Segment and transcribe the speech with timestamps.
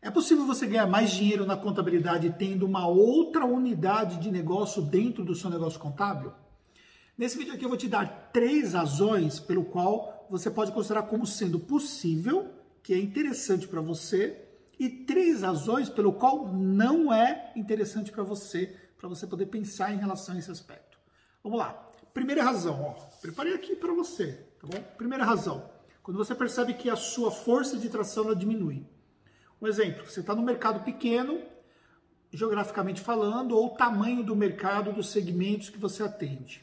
[0.00, 5.24] É possível você ganhar mais dinheiro na contabilidade tendo uma outra unidade de negócio dentro
[5.24, 6.32] do seu negócio contábil?
[7.16, 11.26] Nesse vídeo aqui eu vou te dar três razões pelo qual você pode considerar como
[11.26, 12.50] sendo possível,
[12.82, 14.46] que é interessante para você,
[14.78, 19.98] e três razões pelo qual não é interessante para você, para você poder pensar em
[19.98, 20.98] relação a esse aspecto.
[21.42, 21.90] Vamos lá.
[22.12, 24.82] Primeira razão, ó, preparei aqui para você, tá bom?
[24.96, 25.70] Primeira razão,
[26.02, 28.86] quando você percebe que a sua força de tração ela diminui.
[29.60, 31.40] Um exemplo, você está no mercado pequeno,
[32.32, 36.62] geograficamente falando, ou o tamanho do mercado dos segmentos que você atende.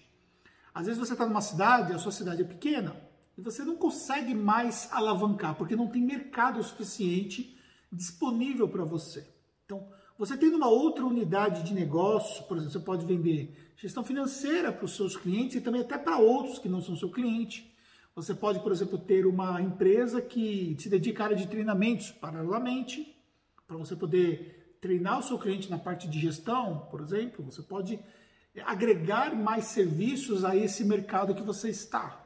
[0.74, 2.96] Às vezes você está numa cidade, a sua cidade é pequena,
[3.38, 7.58] e você não consegue mais alavancar, porque não tem mercado suficiente
[7.92, 9.28] disponível para você.
[9.66, 9.88] Então,
[10.18, 14.86] você tendo uma outra unidade de negócio, por exemplo, você pode vender gestão financeira para
[14.86, 17.73] os seus clientes e também até para outros que não são seu cliente.
[18.16, 23.16] Você pode, por exemplo, ter uma empresa que se dedica à área de treinamentos paralelamente,
[23.67, 27.44] para você poder treinar o seu cliente na parte de gestão, por exemplo.
[27.45, 28.00] Você pode
[28.66, 32.23] agregar mais serviços a esse mercado que você está,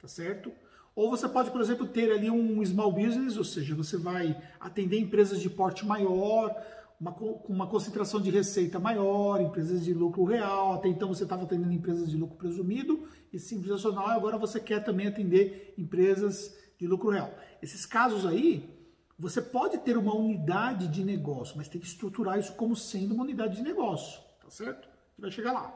[0.00, 0.52] tá certo?
[0.94, 5.00] Ou você pode, por exemplo, ter ali um small business, ou seja, você vai atender
[5.00, 6.54] empresas de porte maior,
[7.00, 7.14] uma,
[7.48, 10.74] uma concentração de receita maior, empresas de lucro real.
[10.74, 14.82] Até então você estava atendendo empresas de lucro presumido e simples nacional, agora você quer
[14.82, 17.32] também atender empresas de lucro real.
[17.62, 18.78] Esses casos aí,
[19.18, 23.24] você pode ter uma unidade de negócio, mas tem que estruturar isso como sendo uma
[23.24, 24.88] unidade de negócio, tá certo?
[25.14, 25.74] Você vai chegar lá.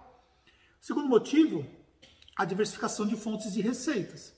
[0.80, 1.66] Segundo motivo,
[2.36, 4.34] a diversificação de fontes de receitas.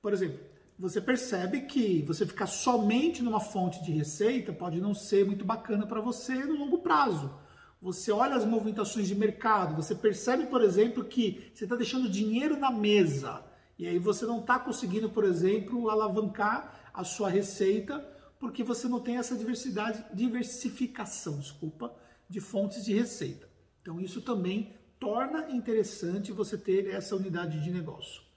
[0.00, 0.40] Por exemplo,
[0.82, 5.86] você percebe que você ficar somente numa fonte de receita pode não ser muito bacana
[5.86, 7.32] para você no longo prazo.
[7.80, 12.56] Você olha as movimentações de mercado, você percebe, por exemplo, que você está deixando dinheiro
[12.56, 13.44] na mesa
[13.78, 18.00] e aí você não está conseguindo, por exemplo, alavancar a sua receita
[18.40, 21.94] porque você não tem essa diversidade, diversificação, desculpa,
[22.28, 23.48] de fontes de receita.
[23.80, 28.31] Então isso também torna interessante você ter essa unidade de negócio.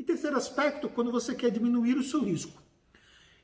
[0.00, 2.62] E terceiro aspecto, quando você quer diminuir o seu risco.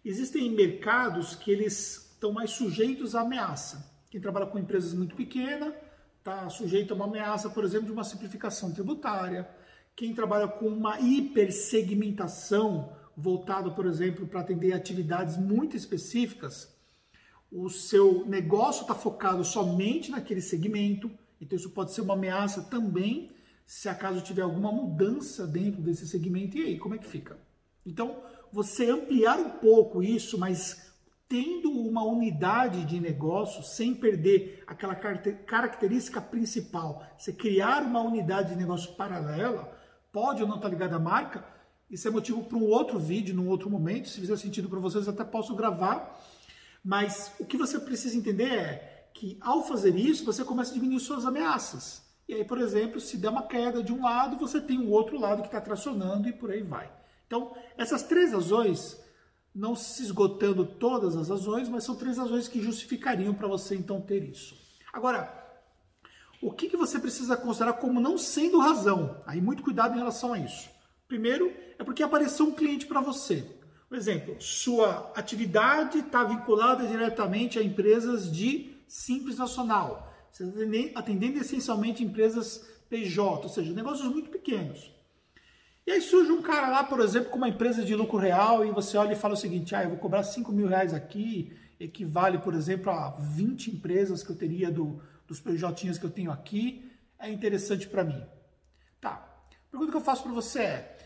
[0.02, 3.92] Existem mercados que eles estão mais sujeitos à ameaça.
[4.08, 5.74] Quem trabalha com empresas muito pequenas
[6.16, 9.46] está sujeito a uma ameaça, por exemplo, de uma simplificação tributária.
[9.94, 16.74] Quem trabalha com uma hipersegmentação voltado, por exemplo, para atender atividades muito específicas,
[17.52, 23.35] o seu negócio está focado somente naquele segmento, então isso pode ser uma ameaça também
[23.66, 27.36] se acaso tiver alguma mudança dentro desse segmento, e aí, como é que fica?
[27.84, 28.22] Então,
[28.52, 30.92] você ampliar um pouco isso, mas
[31.28, 38.56] tendo uma unidade de negócio, sem perder aquela característica principal, você criar uma unidade de
[38.56, 39.76] negócio paralela,
[40.12, 41.44] pode ou não estar tá ligada à marca,
[41.90, 45.08] isso é motivo para um outro vídeo, num outro momento, se fizer sentido para vocês,
[45.08, 46.16] até posso gravar,
[46.84, 51.00] mas o que você precisa entender é que ao fazer isso, você começa a diminuir
[51.00, 52.05] suas ameaças.
[52.28, 55.18] E aí, por exemplo, se der uma queda de um lado, você tem o outro
[55.18, 56.90] lado que está tracionando e por aí vai.
[57.26, 59.00] Então, essas três razões,
[59.54, 64.00] não se esgotando todas as razões, mas são três razões que justificariam para você então
[64.00, 64.56] ter isso.
[64.92, 65.32] Agora,
[66.42, 69.22] o que, que você precisa considerar como não sendo razão?
[69.24, 70.68] Aí, muito cuidado em relação a isso.
[71.06, 73.48] Primeiro, é porque apareceu um cliente para você.
[73.88, 80.12] Por exemplo, sua atividade está vinculada diretamente a empresas de simples nacional
[80.94, 84.94] atendendo essencialmente empresas PJ, ou seja, negócios muito pequenos.
[85.86, 88.72] E aí surge um cara lá, por exemplo, com uma empresa de lucro real e
[88.72, 92.38] você olha e fala o seguinte, ah, eu vou cobrar 5 mil reais aqui, equivale,
[92.38, 96.90] por exemplo, a 20 empresas que eu teria do, dos PJ que eu tenho aqui,
[97.18, 98.20] é interessante para mim.
[99.00, 100.98] Tá, a pergunta que eu faço para você é,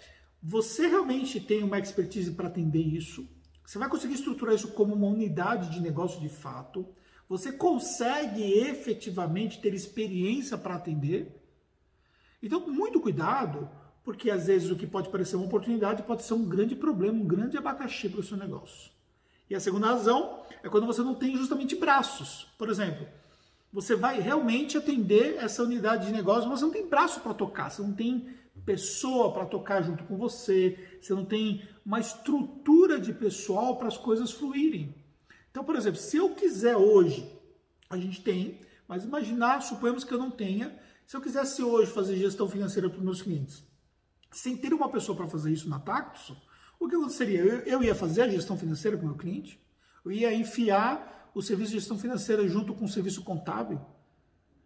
[0.42, 3.28] você realmente tem uma expertise para atender isso?
[3.66, 6.88] Você vai conseguir estruturar isso como uma unidade de negócio de fato?
[7.30, 11.41] Você consegue efetivamente ter experiência para atender?
[12.42, 13.70] Então, muito cuidado,
[14.02, 17.24] porque às vezes o que pode parecer uma oportunidade pode ser um grande problema, um
[17.24, 18.91] grande abacaxi para o seu negócio.
[19.48, 22.48] E a segunda razão é quando você não tem justamente braços.
[22.59, 23.06] Por exemplo,
[23.72, 27.71] você vai realmente atender essa unidade de negócio, mas você não tem braço para tocar,
[27.71, 28.28] você não tem
[28.66, 33.97] pessoa para tocar junto com você, você não tem uma estrutura de pessoal para as
[33.97, 34.99] coisas fluírem.
[35.50, 37.30] Então, por exemplo, se eu quiser hoje,
[37.88, 42.16] a gente tem, mas imaginar, suponhamos que eu não tenha, se eu quisesse hoje fazer
[42.16, 43.64] gestão financeira para os meus clientes,
[44.30, 46.36] sem ter uma pessoa para fazer isso na Tactus,
[46.78, 47.41] o que aconteceria?
[47.41, 49.60] Eu, eu ia fazer a gestão financeira para o meu cliente,
[50.04, 53.80] eu ia enfiar o serviço de gestão financeira junto com o serviço contábil.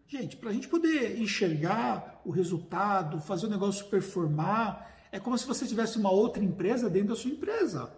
[0.07, 5.47] Gente, para a gente poder enxergar o resultado, fazer o negócio performar, é como se
[5.47, 7.91] você tivesse uma outra empresa dentro da sua empresa.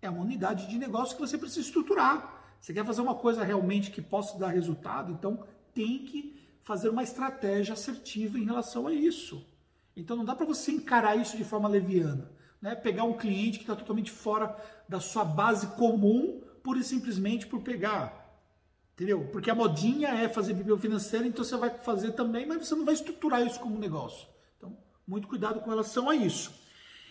[0.00, 2.56] É uma unidade de negócio que você precisa estruturar.
[2.60, 5.44] Você quer fazer uma coisa realmente que possa dar resultado, então
[5.74, 9.46] tem que fazer uma estratégia assertiva em relação a isso.
[9.96, 12.30] Então não dá para você encarar isso de forma leviana.
[12.60, 12.74] Né?
[12.74, 14.56] Pegar um cliente que está totalmente fora
[14.88, 18.26] da sua base comum, pura e simplesmente por pegar.
[18.94, 19.28] Entendeu?
[19.30, 22.84] Porque a modinha é fazer BPO financeiro, então você vai fazer também, mas você não
[22.84, 24.26] vai estruturar isso como negócio.
[24.56, 24.76] Então,
[25.06, 26.52] muito cuidado com relação a isso.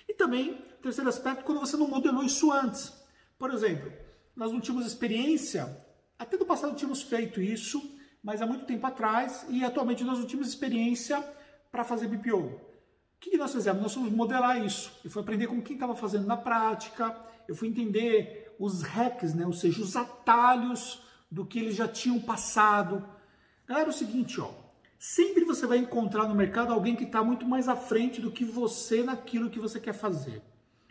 [0.07, 2.93] E também, terceiro aspecto, quando você não modelou isso antes.
[3.37, 3.91] Por exemplo,
[4.35, 5.83] nós não tínhamos experiência,
[6.17, 7.81] até do passado tínhamos feito isso,
[8.23, 11.21] mas há muito tempo atrás, e atualmente nós não tínhamos experiência
[11.71, 12.37] para fazer BPO.
[12.37, 12.61] O
[13.19, 13.81] que nós fizemos?
[13.81, 14.91] Nós fomos modelar isso.
[15.03, 17.15] Eu fui aprender com quem estava fazendo na prática,
[17.47, 19.45] eu fui entender os hacks, né?
[19.45, 23.07] ou seja, os atalhos do que eles já tinham passado.
[23.67, 24.51] Galera, é o seguinte, ó,
[24.97, 28.43] sempre você vai encontrar no mercado alguém que está muito mais à frente do que
[28.43, 30.41] você naquilo que você quer fazer.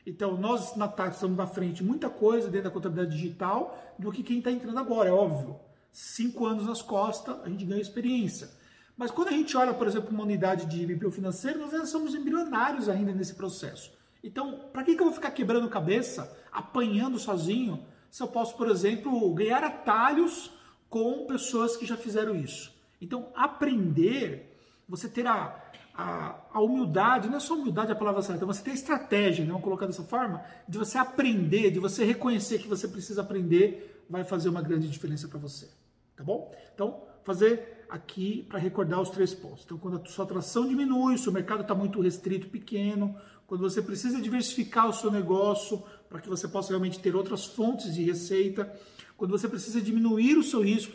[0.06, 4.22] Então, nós na TAC estamos à frente muita coisa dentro da contabilidade digital do que
[4.22, 5.58] quem está entrando agora, é óbvio.
[5.90, 8.50] Cinco anos nas costas, a gente ganha experiência.
[8.96, 12.14] Mas quando a gente olha, por exemplo, uma unidade de BPO financeiro, nós ainda somos
[12.14, 13.92] embrionários ainda nesse processo.
[14.22, 18.68] Então, para que, que eu vou ficar quebrando cabeça, apanhando sozinho, se eu posso, por
[18.70, 20.52] exemplo, ganhar atalhos
[20.88, 22.72] com pessoas que já fizeram isso?
[23.04, 24.56] Então, aprender,
[24.88, 25.62] você ter a,
[25.94, 29.50] a, a, humildade, não é só humildade a palavra certa, você ter estratégia, né?
[29.50, 34.24] vamos colocar dessa forma, de você aprender, de você reconhecer que você precisa aprender, vai
[34.24, 35.68] fazer uma grande diferença para você.
[36.16, 36.54] Tá bom?
[36.74, 39.64] Então, fazer aqui para recordar os três pontos.
[39.64, 43.16] Então, quando a sua atração diminui, o seu mercado está muito restrito, pequeno,
[43.46, 47.94] quando você precisa diversificar o seu negócio para que você possa realmente ter outras fontes
[47.94, 48.72] de receita,
[49.16, 50.92] quando você precisa diminuir o seu risco,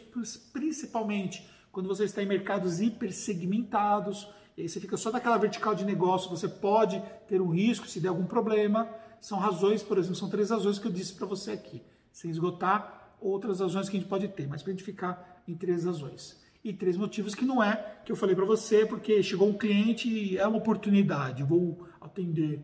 [0.52, 4.28] principalmente quando você está em mercados hipersegmentados,
[4.58, 8.00] e aí você fica só naquela vertical de negócio, você pode ter um risco se
[8.00, 8.90] der algum problema.
[9.22, 11.82] São razões, por exemplo, são três razões que eu disse para você aqui,
[12.12, 15.56] sem esgotar outras razões que a gente pode ter, mas para a gente ficar em
[15.56, 16.40] três razões.
[16.64, 20.10] E três motivos que não é, que eu falei para você, porque chegou um cliente
[20.10, 22.62] e é uma oportunidade, vou atender,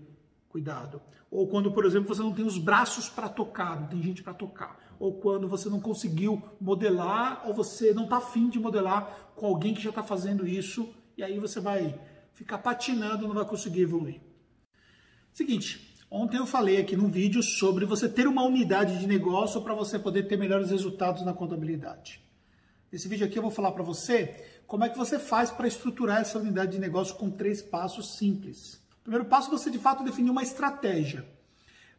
[0.55, 1.01] cuidado.
[1.29, 4.33] Ou quando, por exemplo, você não tem os braços para tocar, não tem gente para
[4.33, 4.79] tocar.
[4.97, 9.73] Ou quando você não conseguiu modelar, ou você não está afim de modelar com alguém
[9.73, 11.99] que já está fazendo isso e aí você vai
[12.33, 14.21] ficar patinando, não vai conseguir evoluir.
[15.33, 19.73] Seguinte, ontem eu falei aqui num vídeo sobre você ter uma unidade de negócio para
[19.73, 22.23] você poder ter melhores resultados na contabilidade.
[22.89, 26.21] Nesse vídeo aqui eu vou falar para você como é que você faz para estruturar
[26.21, 28.84] essa unidade de negócio com três passos simples.
[29.05, 31.23] Primeiro passo é você de fato definir uma estratégia.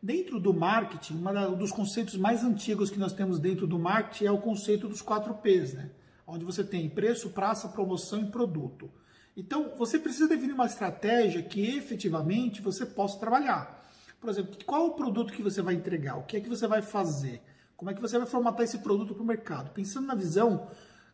[0.03, 4.31] Dentro do marketing, um dos conceitos mais antigos que nós temos dentro do marketing é
[4.33, 5.93] o conceito dos 4 P's, né?
[6.27, 8.91] Onde você tem preço, praça, promoção e produto.
[9.37, 13.89] Então, você precisa definir uma estratégia que efetivamente você possa trabalhar.
[14.21, 16.17] Por exemplo, qual o produto que você vai entregar?
[16.17, 17.41] O que é que você vai fazer?
[17.77, 19.71] Como é que você vai formatar esse produto para o mercado?
[19.71, 20.69] Pensando na visão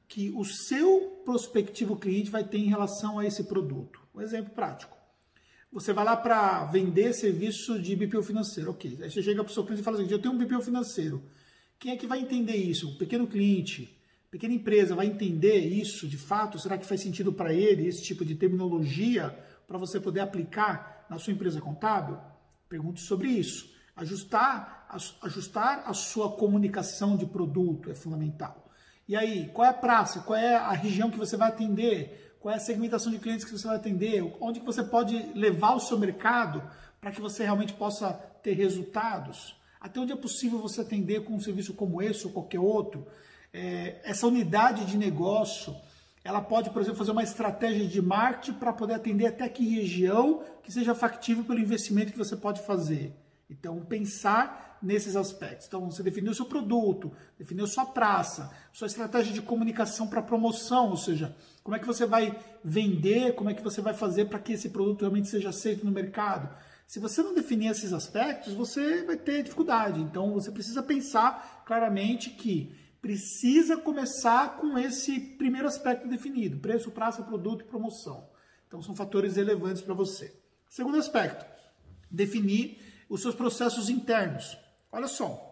[0.08, 4.00] que o seu prospectivo cliente vai ter em relação a esse produto.
[4.14, 5.01] Um exemplo prático.
[5.72, 8.70] Você vai lá para vender serviço de BPO financeiro.
[8.70, 8.98] Ok.
[9.02, 11.22] Aí você chega para o seu cliente e fala assim: eu tenho um BPO financeiro.
[11.78, 12.90] Quem é que vai entender isso?
[12.90, 13.98] O pequeno cliente
[14.32, 16.58] pequena empresa vai entender isso de fato?
[16.58, 19.28] Será que faz sentido para ele esse tipo de terminologia
[19.68, 22.18] para você poder aplicar na sua empresa contábil?
[22.66, 23.70] Pergunte sobre isso.
[23.94, 24.88] Ajustar,
[25.20, 28.70] ajustar a sua comunicação de produto é fundamental.
[29.06, 30.20] E aí, qual é a praça?
[30.20, 32.31] Qual é a região que você vai atender?
[32.42, 34.22] Qual é a segmentação de clientes que você vai atender?
[34.40, 36.62] Onde que você pode levar o seu mercado
[37.00, 39.56] para que você realmente possa ter resultados?
[39.80, 43.06] Até onde é possível você atender com um serviço como esse ou qualquer outro?
[43.52, 45.76] é, essa unidade de negócio,
[46.24, 50.42] ela pode, por exemplo, fazer uma estratégia de marketing para poder atender até que região
[50.62, 53.12] que seja factível pelo investimento que você pode fazer.
[53.52, 55.66] Então, pensar nesses aspectos.
[55.66, 60.96] Então, você definiu seu produto, definiu sua praça, sua estratégia de comunicação para promoção, ou
[60.96, 64.54] seja, como é que você vai vender, como é que você vai fazer para que
[64.54, 66.48] esse produto realmente seja aceito no mercado.
[66.86, 70.00] Se você não definir esses aspectos, você vai ter dificuldade.
[70.00, 77.22] Então, você precisa pensar claramente que precisa começar com esse primeiro aspecto definido: preço, praça,
[77.22, 78.28] produto e promoção.
[78.66, 80.34] Então, são fatores relevantes para você.
[80.68, 81.44] Segundo aspecto,
[82.10, 84.56] definir os seus processos internos.
[84.90, 85.50] Olha só.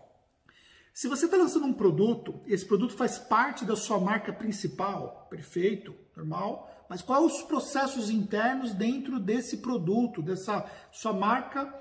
[0.94, 5.94] Se você está lançando um produto, esse produto faz parte da sua marca principal, perfeito,
[6.16, 11.72] normal, mas quais os processos internos dentro desse produto, dessa sua marca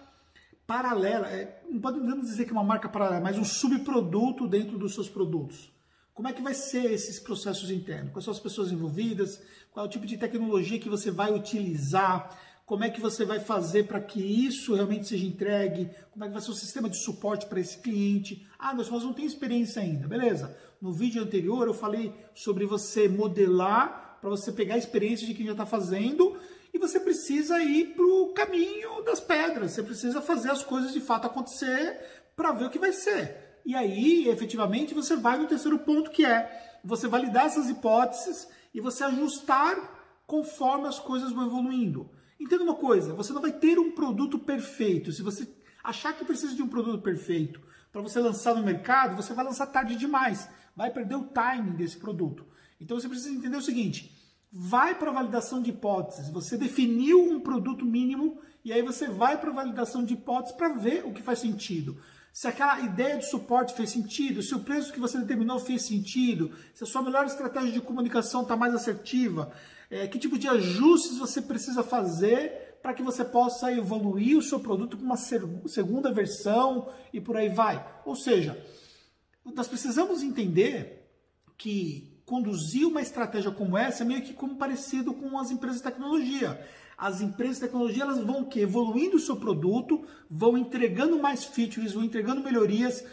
[0.68, 4.94] paralela, é, não podemos dizer que é uma marca paralela, mas um subproduto dentro dos
[4.94, 5.72] seus produtos.
[6.14, 8.12] Como é que vai ser esses processos internos?
[8.12, 9.42] Quais são as pessoas envolvidas?
[9.72, 12.38] Qual é o tipo de tecnologia que você vai utilizar?
[12.70, 16.34] Como é que você vai fazer para que isso realmente seja entregue, como é que
[16.34, 18.48] vai ser o sistema de suporte para esse cliente.
[18.60, 20.56] Ah, nós não tem experiência ainda, beleza.
[20.80, 25.48] No vídeo anterior eu falei sobre você modelar para você pegar a experiência de quem
[25.48, 26.38] já está fazendo
[26.72, 31.02] e você precisa ir para o caminho das pedras, você precisa fazer as coisas de
[31.02, 32.00] fato acontecer
[32.36, 33.62] para ver o que vai ser.
[33.66, 38.80] E aí, efetivamente, você vai no terceiro ponto que é você validar essas hipóteses e
[38.80, 42.19] você ajustar conforme as coisas vão evoluindo.
[42.39, 45.12] Entenda uma coisa, você não vai ter um produto perfeito.
[45.12, 45.48] Se você
[45.84, 47.60] achar que precisa de um produto perfeito
[47.91, 50.50] para você lançar no mercado, você vai lançar tarde demais.
[50.75, 52.46] Vai perder o timing desse produto.
[52.79, 54.15] Então você precisa entender o seguinte:
[54.51, 56.29] vai para a validação de hipóteses.
[56.29, 60.69] Você definiu um produto mínimo e aí você vai para a validação de hipóteses para
[60.69, 61.98] ver o que faz sentido.
[62.31, 66.51] Se aquela ideia de suporte fez sentido, se o preço que você determinou fez sentido,
[66.74, 69.51] se a sua melhor estratégia de comunicação está mais assertiva,
[69.89, 74.60] é, que tipo de ajustes você precisa fazer para que você possa evoluir o seu
[74.60, 77.86] produto com uma segunda versão e por aí vai.
[78.05, 78.63] Ou seja,
[79.43, 81.10] nós precisamos entender
[81.58, 85.84] que conduzir uma estratégia como essa é meio que como parecido com as empresas de
[85.84, 86.63] tecnologia.
[86.98, 91.93] As empresas de tecnologia elas vão que evoluindo o seu produto, vão entregando mais features,
[91.93, 93.03] vão entregando melhorias,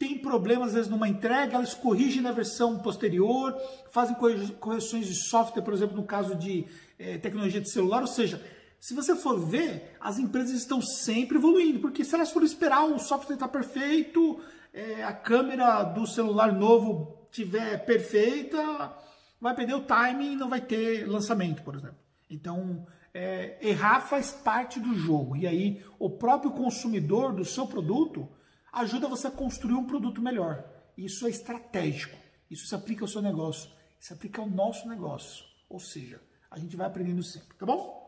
[0.00, 3.54] tem problemas às vezes numa entrega, elas corrigem na versão posterior,
[3.90, 4.16] fazem
[4.58, 6.64] correções de software, por exemplo, no caso de
[6.98, 8.42] é, tecnologia de celular, ou seja,
[8.78, 12.98] se você for ver, as empresas estão sempre evoluindo, porque se elas forem esperar o
[12.98, 14.40] software estar perfeito,
[14.72, 18.96] é, a câmera do celular novo tiver perfeita,
[19.38, 21.98] vai perder o timing e não vai ter lançamento, por exemplo.
[22.30, 25.36] Então, é, errar faz parte do jogo.
[25.36, 28.26] E aí, o próprio consumidor do seu produto
[28.72, 30.64] ajuda você a construir um produto melhor.
[30.96, 32.16] Isso é estratégico.
[32.50, 33.70] Isso se aplica ao seu negócio.
[33.98, 35.44] Isso se aplica ao nosso negócio.
[35.68, 38.00] Ou seja, a gente vai aprendendo sempre, tá bom?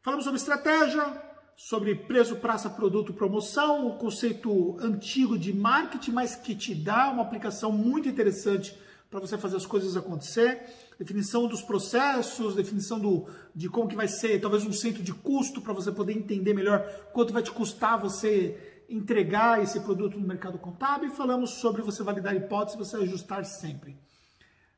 [0.00, 1.22] Falamos sobre estratégia,
[1.56, 7.22] sobre preço, praça, produto, promoção, o conceito antigo de marketing, mas que te dá uma
[7.22, 8.78] aplicação muito interessante
[9.10, 10.62] para você fazer as coisas acontecer,
[10.98, 15.60] definição dos processos, definição do, de como que vai ser, talvez um centro de custo
[15.60, 20.58] para você poder entender melhor quanto vai te custar você entregar esse produto no mercado
[20.58, 23.98] contábil e falamos sobre você validar hipóteses você ajustar sempre.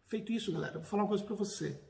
[0.04, 1.80] Feito isso, galera, vou falar uma coisa para você.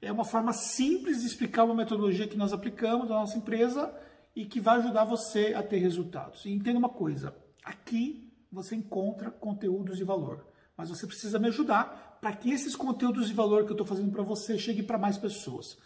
[0.00, 3.94] É uma forma simples de explicar uma metodologia que nós aplicamos na nossa empresa
[4.34, 6.44] e que vai ajudar você a ter resultados.
[6.44, 10.44] E entenda uma coisa, aqui você encontra conteúdos de valor,
[10.76, 14.10] mas você precisa me ajudar para que esses conteúdos de valor que eu estou fazendo
[14.10, 15.78] para você cheguem para mais pessoas.